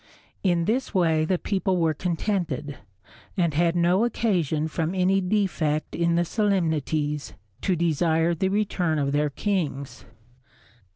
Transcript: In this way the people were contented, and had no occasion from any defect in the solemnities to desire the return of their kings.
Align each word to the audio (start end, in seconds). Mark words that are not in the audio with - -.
In 0.41 0.65
this 0.65 0.95
way 0.95 1.25
the 1.25 1.37
people 1.37 1.77
were 1.77 1.93
contented, 1.93 2.75
and 3.37 3.53
had 3.53 3.75
no 3.75 4.03
occasion 4.03 4.67
from 4.67 4.95
any 4.95 5.21
defect 5.21 5.93
in 5.93 6.15
the 6.15 6.25
solemnities 6.25 7.33
to 7.61 7.75
desire 7.75 8.33
the 8.33 8.49
return 8.49 8.97
of 8.97 9.11
their 9.11 9.29
kings. 9.29 10.05